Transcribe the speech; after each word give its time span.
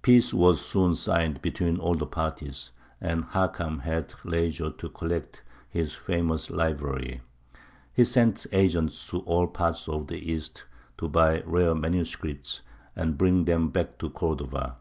Peace 0.00 0.32
was 0.32 0.64
soon 0.64 0.94
signed 0.94 1.42
between 1.42 1.78
all 1.80 1.96
the 1.96 2.06
parties, 2.06 2.70
and 3.00 3.24
Hakam 3.24 3.80
had 3.80 4.14
leisure 4.22 4.70
to 4.70 4.88
collect 4.88 5.42
his 5.68 5.92
famous 5.92 6.50
library. 6.50 7.20
He 7.92 8.04
sent 8.04 8.46
agents 8.52 9.08
to 9.08 9.22
all 9.22 9.48
parts 9.48 9.88
of 9.88 10.06
the 10.06 10.18
East 10.18 10.66
to 10.98 11.08
buy 11.08 11.40
rare 11.42 11.74
manuscripts, 11.74 12.62
and 12.94 13.18
bring 13.18 13.44
them 13.44 13.70
back 13.70 13.98
to 13.98 14.08
Cordova. 14.08 14.76